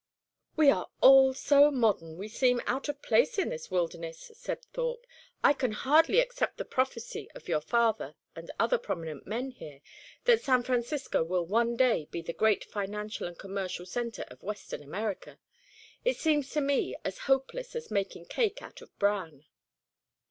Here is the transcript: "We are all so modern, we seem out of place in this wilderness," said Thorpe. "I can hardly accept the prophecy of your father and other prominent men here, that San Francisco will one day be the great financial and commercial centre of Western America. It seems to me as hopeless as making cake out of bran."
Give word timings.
"We 0.55 0.71
are 0.71 0.89
all 1.01 1.35
so 1.35 1.69
modern, 1.69 2.17
we 2.17 2.27
seem 2.27 2.59
out 2.65 2.89
of 2.89 3.03
place 3.03 3.37
in 3.37 3.49
this 3.49 3.69
wilderness," 3.69 4.31
said 4.33 4.65
Thorpe. 4.73 5.05
"I 5.43 5.53
can 5.53 5.73
hardly 5.73 6.19
accept 6.19 6.57
the 6.57 6.65
prophecy 6.65 7.29
of 7.35 7.47
your 7.47 7.61
father 7.61 8.15
and 8.35 8.49
other 8.59 8.79
prominent 8.79 9.27
men 9.27 9.51
here, 9.51 9.79
that 10.23 10.41
San 10.41 10.63
Francisco 10.63 11.23
will 11.23 11.45
one 11.45 11.75
day 11.75 12.07
be 12.09 12.23
the 12.23 12.33
great 12.33 12.63
financial 12.63 13.27
and 13.27 13.37
commercial 13.37 13.85
centre 13.85 14.25
of 14.29 14.41
Western 14.41 14.81
America. 14.81 15.37
It 16.03 16.17
seems 16.17 16.49
to 16.53 16.61
me 16.61 16.95
as 17.05 17.19
hopeless 17.29 17.75
as 17.75 17.91
making 17.91 18.25
cake 18.25 18.63
out 18.63 18.81
of 18.81 18.97
bran." 18.97 19.45